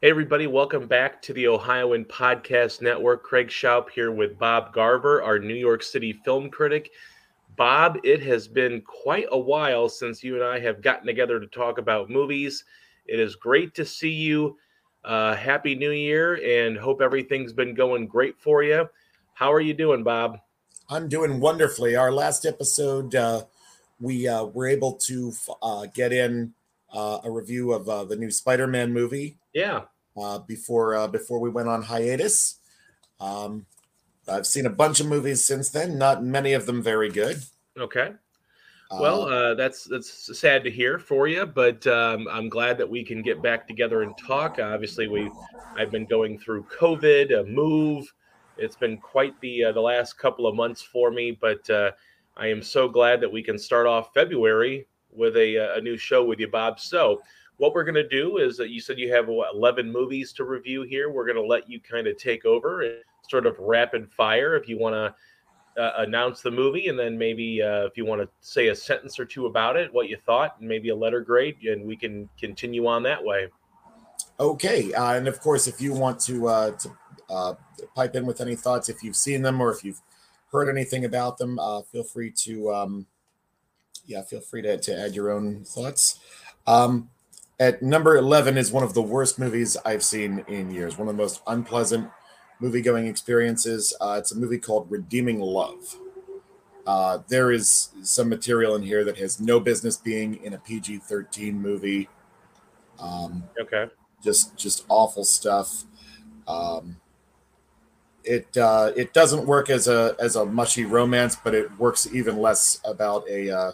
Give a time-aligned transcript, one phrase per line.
[0.00, 3.24] Hey, everybody, welcome back to the Ohioan Podcast Network.
[3.24, 6.92] Craig Shoup here with Bob Garver, our New York City film critic.
[7.56, 11.48] Bob, it has been quite a while since you and I have gotten together to
[11.48, 12.62] talk about movies.
[13.06, 14.56] It is great to see you.
[15.04, 18.88] Uh, Happy New Year and hope everything's been going great for you.
[19.34, 20.38] How are you doing, Bob?
[20.88, 21.96] I'm doing wonderfully.
[21.96, 23.46] Our last episode, uh,
[24.00, 26.54] we uh, were able to uh, get in
[26.94, 29.36] uh, a review of uh, the new Spider-Man movie.
[29.58, 29.80] Yeah.
[30.16, 32.60] Uh, before uh, before we went on hiatus,
[33.18, 33.66] um,
[34.28, 35.98] I've seen a bunch of movies since then.
[35.98, 37.42] Not many of them very good.
[37.76, 38.12] Okay.
[38.90, 43.04] Well, uh, that's that's sad to hear for you, but um, I'm glad that we
[43.04, 44.60] can get back together and talk.
[44.60, 45.30] Obviously, we
[45.76, 48.10] I've been going through COVID, a move.
[48.56, 51.90] It's been quite the uh, the last couple of months for me, but uh,
[52.36, 56.24] I am so glad that we can start off February with a, a new show
[56.24, 56.80] with you, Bob.
[56.80, 57.20] So,
[57.58, 60.44] what we're going to do is that you said you have what, 11 movies to
[60.44, 61.10] review here.
[61.10, 62.94] We're going to let you kind of take over and
[63.28, 67.62] sort of rapid fire if you want to uh, announce the movie, and then maybe
[67.62, 70.56] uh, if you want to say a sentence or two about it, what you thought,
[70.58, 73.48] and maybe a letter grade, and we can continue on that way.
[74.40, 76.90] Okay, uh, and of course, if you want to uh, to
[77.30, 77.54] uh,
[77.94, 80.00] pipe in with any thoughts, if you've seen them or if you've
[80.50, 83.06] heard anything about them, uh, feel free to um,
[84.06, 86.18] yeah, feel free to, to add your own thoughts.
[86.66, 87.10] Um,
[87.60, 91.16] at number 11 is one of the worst movies I've seen in years, one of
[91.16, 92.10] the most unpleasant
[92.60, 93.94] movie going experiences.
[94.00, 95.96] Uh, it's a movie called Redeeming Love.
[96.86, 100.98] Uh, there is some material in here that has no business being in a PG
[100.98, 102.08] 13 movie.
[102.98, 103.86] Um, okay.
[104.22, 105.84] Just, just awful stuff.
[106.46, 106.96] Um,
[108.24, 112.36] it uh, it doesn't work as a as a mushy romance, but it works even
[112.38, 113.72] less about a uh,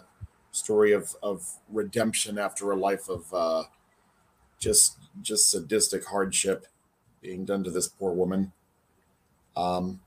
[0.51, 3.63] story of of redemption after a life of uh,
[4.65, 6.65] just just sadistic hardship
[7.21, 8.51] being done to this poor woman.
[9.55, 10.01] Um,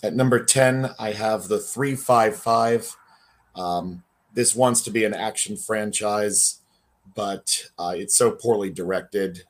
[0.00, 2.96] at number ten, I have the three five five.
[3.56, 6.60] Um, this wants to be an action franchise,
[7.16, 9.42] but uh, it's so poorly directed.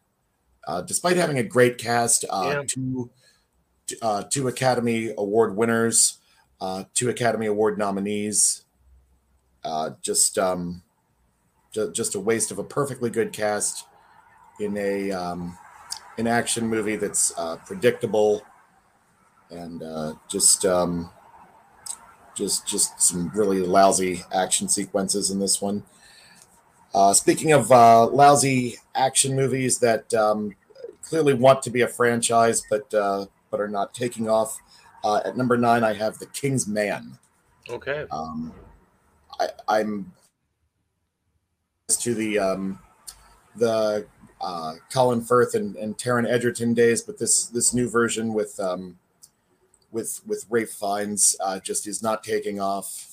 [0.66, 2.62] Uh, despite having a great cast, uh, yeah.
[2.66, 3.10] two
[4.00, 6.18] uh, two Academy Award winners,
[6.62, 8.62] uh, two Academy Award nominees.
[9.62, 10.82] Uh, just um,
[11.72, 13.84] ju- just a waste of a perfectly good cast
[14.60, 15.56] in a um,
[16.18, 18.42] an action movie that's uh, predictable
[19.50, 21.10] and uh, just um,
[22.34, 25.82] just just some really lousy action sequences in this one.
[26.94, 30.54] Uh, speaking of uh, lousy action movies that um,
[31.02, 34.58] clearly want to be a franchise but uh, but are not taking off,
[35.04, 37.18] uh, at number nine I have The King's Man.
[37.68, 38.06] Okay.
[38.10, 38.54] Um,
[39.38, 40.12] I, I'm
[41.88, 42.78] to the um,
[43.58, 44.06] the
[44.40, 48.98] uh, Colin Firth and, and Taron Egerton days, but this this new version with um,
[49.92, 53.12] with with Ralph Fiennes uh, just is not taking off.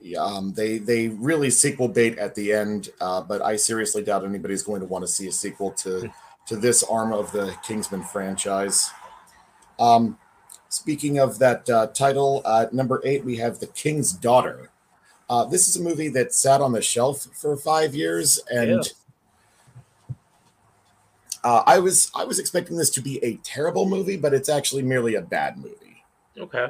[0.00, 4.24] Yeah, um, they they really sequel bait at the end, uh, but I seriously doubt
[4.24, 6.12] anybody's going to want to see a sequel to
[6.46, 8.90] to this arm of the Kingsman franchise.
[9.78, 10.18] Um,
[10.70, 14.70] Speaking of that uh, title, uh, number eight, we have The King's Daughter.
[15.28, 20.16] Uh, this is a movie that sat on the shelf for five years, and yeah.
[21.44, 24.82] Uh, I was I was expecting this to be a terrible movie, but it's actually
[24.82, 26.02] merely a bad movie.
[26.36, 26.66] Okay.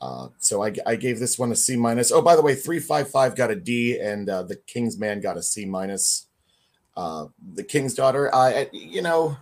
[0.00, 2.12] Uh, so I, I gave this one a C minus.
[2.12, 5.20] Oh, by the way, three five five got a D, and uh, the King's Man
[5.20, 6.26] got a C minus.
[6.96, 9.36] the King's Daughter, I you know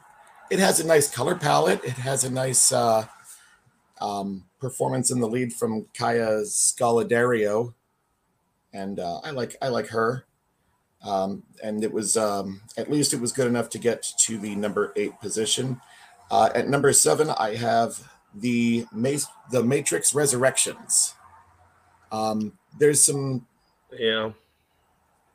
[0.52, 1.82] it has a nice color palette.
[1.82, 3.06] It has a nice uh,
[4.02, 7.74] um, performance in the lead from Kaya Scodelario,
[8.72, 10.26] and uh, I like I like her.
[11.04, 14.54] Um, and it was um, at least it was good enough to get to the
[14.56, 15.80] number eight position.
[16.30, 21.14] Uh, at number seven, I have the Ma- the Matrix Resurrections.
[22.10, 23.46] Um, there's some
[23.96, 24.32] yeah.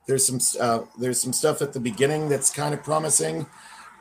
[0.07, 3.46] There's some uh, there's some stuff at the beginning that's kind of promising.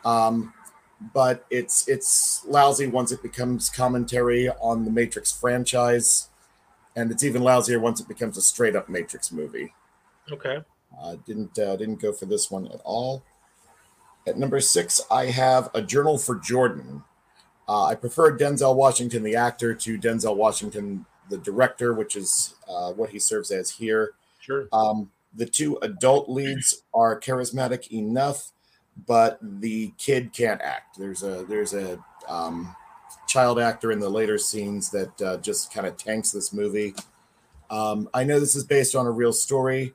[0.05, 0.53] Um,
[1.01, 6.29] but it's it's lousy once it becomes commentary on the Matrix franchise,
[6.95, 9.75] and it's even lousier once it becomes a straight up Matrix movie.
[10.31, 10.59] Okay.
[11.01, 13.23] Uh, didn't uh, didn't go for this one at all.
[14.27, 17.05] At number six, I have a Journal for Jordan.
[17.69, 22.93] Uh, I prefer Denzel Washington, the actor, to Denzel Washington, the director, which is uh,
[22.93, 24.13] what he serves as here.
[24.41, 24.69] Sure.
[24.73, 28.53] Um, the two adult leads are charismatic enough
[29.07, 30.99] but the kid can't act.
[30.99, 31.99] There's a there's a
[32.29, 32.75] um,
[33.27, 36.95] child actor in the later scenes that uh, just kind of tanks this movie.
[37.69, 39.95] Um, I know this is based on a real story.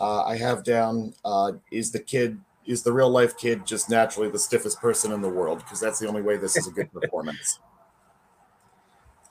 [0.00, 4.30] Uh, I have down uh, is the kid is the real life kid just naturally
[4.30, 6.92] the stiffest person in the world because that's the only way this is a good
[6.92, 7.60] performance.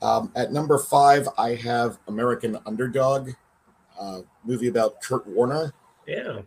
[0.02, 3.34] Um, at number five, I have American Underdog,
[4.00, 5.74] uh, movie about Kurt Warner.
[6.08, 6.42] Yeah.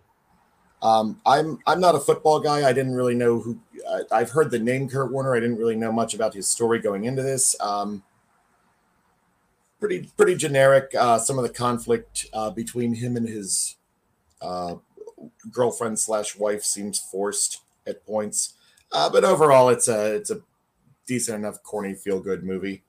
[0.84, 2.69] Um, I'm I'm not a football guy.
[2.69, 3.58] I didn't really know who.
[3.88, 5.34] Uh, I've heard the name Kurt Warner.
[5.34, 7.58] I didn't really know much about his story going into this.
[7.58, 8.02] Um,
[9.81, 10.94] pretty pretty generic.
[10.96, 13.76] Uh, some of the conflict uh, between him and his
[14.42, 14.75] uh,
[15.50, 18.52] girlfriend slash wife seems forced at points,
[18.92, 20.42] uh, but overall, it's a it's a
[21.06, 22.82] decent enough corny feel good movie.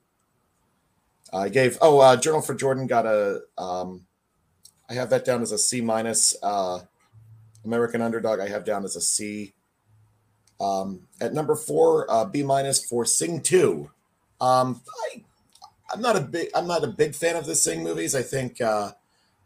[1.31, 4.05] I gave oh uh, Journal for Jordan got a um,
[4.89, 6.35] I have that down as a C minus.
[7.65, 9.53] American Underdog I have down as a C.
[10.59, 13.91] Um, at number four, uh, B minus for Sing Two.
[14.39, 15.23] Um, I,
[15.91, 18.15] I'm not a big I'm not a big fan of the Sing movies.
[18.15, 18.91] I think uh,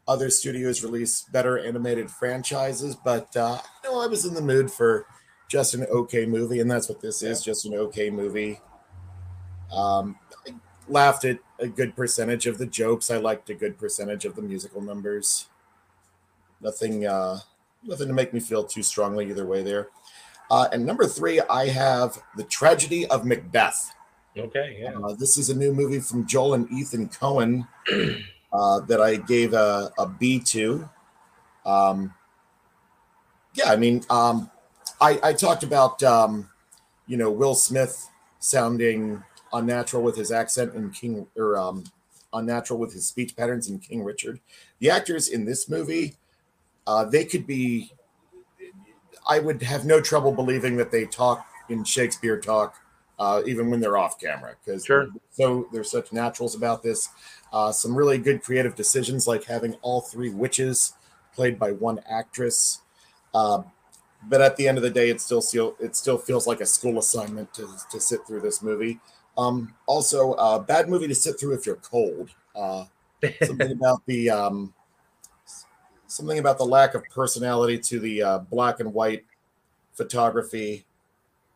[0.07, 4.71] other studios release better animated franchises, but uh, you know I was in the mood
[4.71, 5.05] for
[5.47, 8.59] just an okay movie, and that's what this is, just an okay movie.
[9.71, 10.17] Um,
[10.47, 10.53] I
[10.87, 13.11] laughed at a good percentage of the jokes.
[13.11, 15.47] I liked a good percentage of the musical numbers.
[16.61, 17.39] Nothing, uh,
[17.83, 19.89] nothing to make me feel too strongly either way there.
[20.51, 23.91] Uh, and number three, I have the tragedy of Macbeth.
[24.37, 24.93] Okay, yeah.
[24.93, 27.67] Uh, this is a new movie from Joel and Ethan Coen
[28.53, 30.89] uh, that I gave a, a B to.
[31.65, 32.13] Um,
[33.53, 34.49] yeah, I mean, um,
[35.01, 36.49] I, I talked about, um,
[37.07, 38.09] you know, Will Smith
[38.39, 39.23] sounding
[39.53, 41.83] unnatural with his accent in King, or um,
[42.33, 44.39] unnatural with his speech patterns in King Richard.
[44.79, 46.15] The actors in this movie,
[46.89, 47.91] uh, they could be.
[49.27, 52.77] I would have no trouble believing that they talk in Shakespeare talk
[53.19, 55.07] uh, even when they're off camera because Sure.
[55.29, 57.09] so they're such naturals about this.
[57.53, 60.93] Uh, some really good creative decisions like having all three witches
[61.35, 62.81] played by one actress.
[63.35, 63.61] Uh,
[64.27, 66.65] but at the end of the day, it still feel, it still feels like a
[66.65, 68.99] school assignment to, to sit through this movie.
[69.37, 72.31] Um, also, uh, bad movie to sit through if you're cold.
[72.55, 72.85] Uh,
[73.43, 74.73] something about the um,
[76.09, 79.25] something about the lack of personality to the uh, black and white
[79.93, 80.85] photography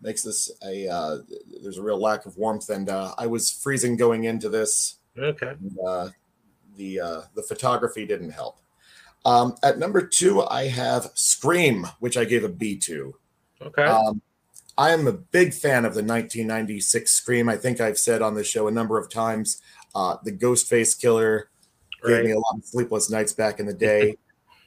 [0.01, 1.17] makes this a uh,
[1.61, 5.49] there's a real lack of warmth and uh, i was freezing going into this okay.
[5.59, 6.09] and, uh,
[6.77, 8.59] the uh, the photography didn't help
[9.25, 13.15] um, at number two i have scream which i gave a b to
[13.65, 13.83] Okay.
[13.83, 14.21] um,
[14.77, 17.49] I am a big fan of the 1996 Scream.
[17.49, 19.61] I think I've said on the show a number of times.
[19.93, 21.49] Uh, the Ghostface Killer
[22.05, 24.17] gave me a lot of sleepless nights back in the day.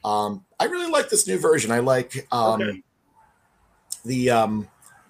[0.07, 1.69] Um, I really like this new version.
[1.71, 2.83] I like um, Okay.
[4.05, 4.67] the um,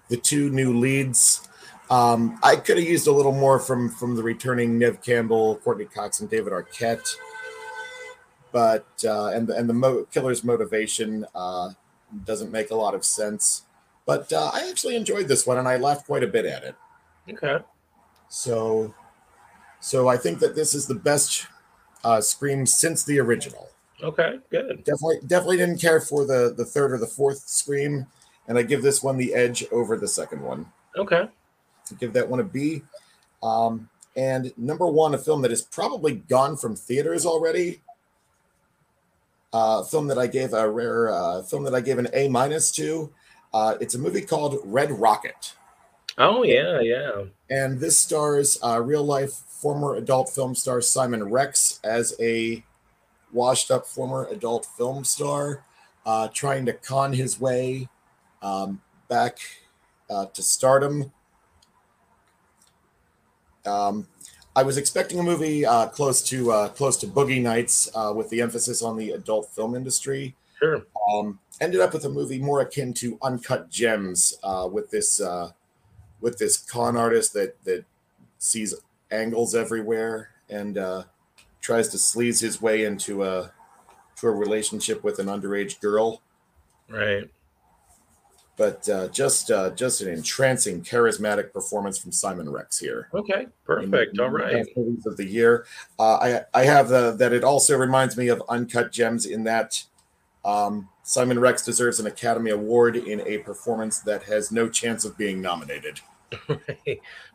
[0.08, 1.46] the two new leads.
[1.90, 5.86] Um, I could have used a little more from from the returning Nev Campbell, Courteney
[5.86, 7.08] Cox, and David Arquette.
[8.50, 11.70] But uh, and the, and the mo- killer's motivation uh,
[12.24, 13.62] doesn't make a lot of sense.
[14.04, 16.74] But uh, I actually enjoyed this one, and I laughed quite a bit at it.
[17.30, 17.62] Okay.
[18.30, 18.94] So,
[19.80, 21.46] so I think that this is the best
[22.04, 23.68] uh, Scream since the original.
[24.02, 24.38] Okay.
[24.50, 24.84] Good.
[24.84, 28.06] Definitely, definitely didn't care for the the third or the fourth Scream,
[28.46, 30.66] and I give this one the edge over the second one.
[30.96, 31.28] Okay.
[31.98, 32.82] Give that one a B.
[33.42, 37.80] Um, and number one, a film that is probably gone from theaters already.
[39.52, 42.70] Uh, film that I gave a rare uh, film that I gave an A minus
[42.72, 43.12] to.
[43.54, 45.54] Uh, it's a movie called Red Rocket.
[46.18, 47.24] Oh yeah, yeah.
[47.48, 52.62] and this stars uh, real life former adult film star Simon Rex as a
[53.32, 55.64] washed up former adult film star
[56.06, 57.88] uh, trying to con his way
[58.42, 59.38] um, back
[60.08, 61.12] uh, to stardom.
[63.66, 64.08] Um,
[64.56, 68.30] I was expecting a movie uh, close to uh, close to Boogie Nights uh, with
[68.30, 70.34] the emphasis on the adult film industry.
[70.58, 70.84] Sure.
[71.12, 75.50] Um, ended up with a movie more akin to Uncut Gems uh, with this uh,
[76.20, 77.84] with this con artist that that
[78.38, 78.74] sees
[79.10, 81.04] angles everywhere and uh,
[81.68, 83.52] tries to sleaze his way into a
[84.16, 86.22] to a relationship with an underage girl.
[86.88, 87.28] Right.
[88.56, 93.10] But uh, just uh, just an entrancing, charismatic performance from Simon Rex here.
[93.12, 93.48] Okay.
[93.66, 94.18] Perfect.
[94.18, 94.64] All right.
[94.64, 95.66] Best movies of the year.
[95.98, 99.84] Uh, I I have the that it also reminds me of Uncut Gems in that
[100.46, 105.18] um, Simon Rex deserves an Academy Award in a performance that has no chance of
[105.18, 106.00] being nominated.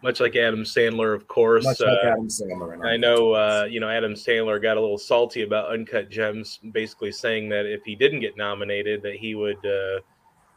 [0.03, 1.65] Much like Adam Sandler, of course.
[1.65, 2.85] Much like uh, Adam Sandler.
[2.85, 7.11] I know, uh, you know, Adam Sandler got a little salty about Uncut Gems, basically
[7.11, 9.99] saying that if he didn't get nominated, that he would uh,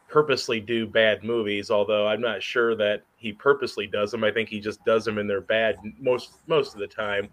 [0.09, 1.71] purposely do bad movies.
[1.71, 4.25] Although I'm not sure that he purposely does them.
[4.25, 7.29] I think he just does them and they're bad most most of the time.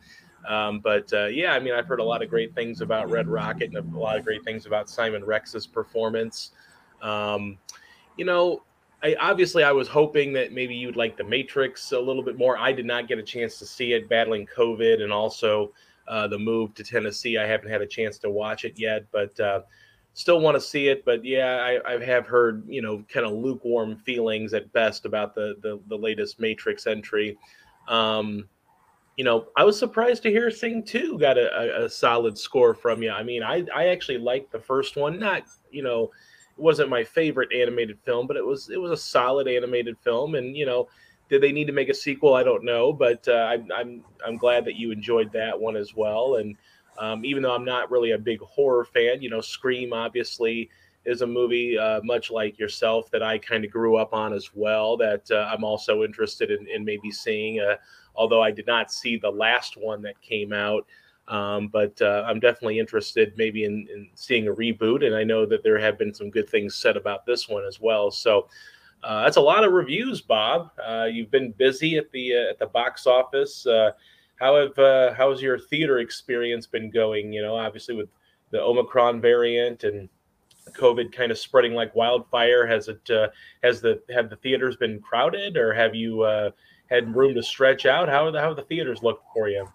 [0.47, 3.27] Um, but uh, yeah, I mean, I've heard a lot of great things about Red
[3.27, 6.51] Rocket and a lot of great things about Simon Rex's performance.
[7.01, 7.57] Um,
[8.17, 8.63] you know,
[9.03, 12.57] I, obviously I was hoping that maybe you'd like the Matrix a little bit more.
[12.57, 15.73] I did not get a chance to see it, battling COVID, and also
[16.07, 17.37] uh, the move to Tennessee.
[17.37, 19.61] I haven't had a chance to watch it yet, but uh,
[20.13, 21.03] still want to see it.
[21.03, 25.35] But yeah, I, I have heard you know kind of lukewarm feelings at best about
[25.35, 27.37] the the, the latest Matrix entry.
[27.89, 28.47] Um,
[29.17, 32.73] you know, I was surprised to hear Sing 2 got a, a, a, solid score
[32.73, 33.11] from you.
[33.11, 35.19] I mean, I, I actually liked the first one.
[35.19, 36.09] Not, you know,
[36.57, 40.35] it wasn't my favorite animated film, but it was it was a solid animated film.
[40.35, 40.87] And you know,
[41.29, 42.33] did they need to make a sequel?
[42.33, 45.95] I don't know, but uh, I'm I'm I'm glad that you enjoyed that one as
[45.95, 46.35] well.
[46.35, 46.55] And
[46.99, 50.69] um, even though I'm not really a big horror fan, you know, Scream obviously
[51.05, 54.51] is a movie uh, much like yourself that I kind of grew up on as
[54.53, 54.95] well.
[54.95, 57.59] That uh, I'm also interested in, in maybe seeing.
[57.59, 57.75] Uh,
[58.15, 60.85] although I did not see the last one that came out.
[61.33, 65.03] Um, but uh, I'm definitely interested maybe in, in, seeing a reboot.
[65.03, 67.81] And I know that there have been some good things said about this one as
[67.81, 68.11] well.
[68.11, 68.47] So
[69.03, 70.69] uh, that's a lot of reviews, Bob.
[70.79, 73.65] Uh, you've been busy at the uh, at the box office.
[73.65, 73.93] Uh,
[74.35, 77.33] how have uh, how's your theater experience been going?
[77.33, 78.09] You know, obviously with
[78.51, 80.09] the Omicron variant and
[80.73, 82.67] COVID kind of spreading like wildfire.
[82.67, 83.09] Has it
[83.63, 86.21] has the have the theaters been crowded, or have you
[86.91, 88.07] had room to stretch out?
[88.07, 89.67] How the how the theaters looked for you?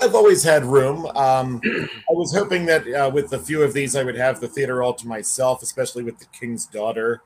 [0.00, 1.06] I've always had room.
[1.16, 4.48] Um, I was hoping that uh, with a few of these, I would have the
[4.48, 7.22] theater all to myself, especially with The King's Daughter.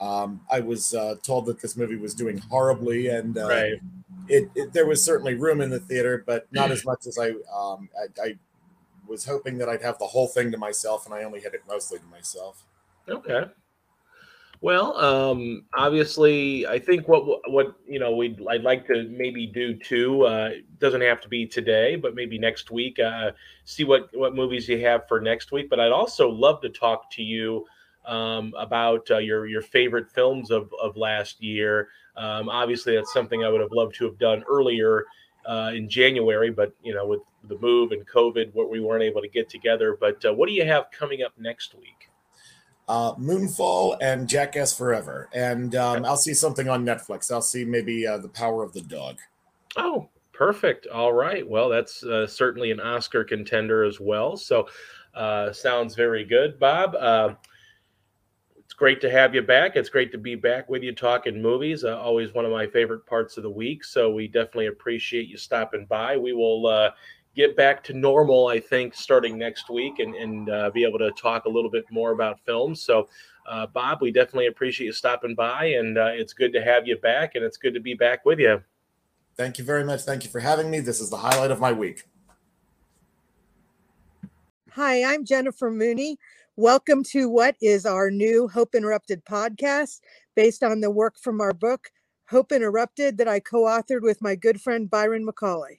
[0.00, 3.72] Um, I was uh, told that this movie was doing horribly, and uh, right.
[4.28, 7.30] it, it, there was certainly room in the theater, but not as much as I,
[7.54, 8.34] um, I, I
[9.06, 11.62] was hoping that I'd have the whole thing to myself, and I only had it
[11.68, 12.64] mostly to myself.
[13.08, 13.44] Okay.
[14.64, 19.74] Well, um, obviously, I think what what you know we I'd like to maybe do
[19.74, 20.22] too.
[20.22, 22.98] Uh, doesn't have to be today, but maybe next week.
[22.98, 23.32] Uh,
[23.64, 25.68] see what what movies you have for next week.
[25.68, 27.66] But I'd also love to talk to you
[28.06, 31.90] um, about uh, your your favorite films of of last year.
[32.16, 35.04] Um, obviously, that's something I would have loved to have done earlier
[35.44, 39.20] uh, in January, but you know, with the move and COVID, what we weren't able
[39.20, 39.98] to get together.
[40.00, 42.08] But uh, what do you have coming up next week?
[42.88, 47.32] Uh, Moonfall and Jackass Forever, and um, I'll see something on Netflix.
[47.32, 49.18] I'll see maybe uh, The Power of the Dog.
[49.76, 50.86] Oh, perfect.
[50.86, 51.48] All right.
[51.48, 54.36] Well, that's uh, certainly an Oscar contender as well.
[54.36, 54.68] So,
[55.14, 56.94] uh, sounds very good, Bob.
[56.94, 57.34] Uh,
[58.58, 59.76] it's great to have you back.
[59.76, 61.84] It's great to be back with you talking movies.
[61.84, 63.84] Uh, always one of my favorite parts of the week.
[63.84, 66.16] So we definitely appreciate you stopping by.
[66.16, 66.90] We will uh,
[67.34, 71.10] get back to normal, I think, starting next week and, and uh, be able to
[71.12, 72.80] talk a little bit more about films.
[72.80, 73.08] So,
[73.46, 76.96] uh, Bob, we definitely appreciate you stopping by, and uh, it's good to have you
[76.98, 78.62] back, and it's good to be back with you.
[79.36, 80.02] Thank you very much.
[80.02, 80.80] Thank you for having me.
[80.80, 82.04] This is the highlight of my week.
[84.70, 86.18] Hi, I'm Jennifer Mooney.
[86.56, 90.00] Welcome to what is our new Hope Interrupted podcast
[90.36, 91.90] based on the work from our book,
[92.28, 95.78] Hope Interrupted, that I co authored with my good friend Byron McCauley.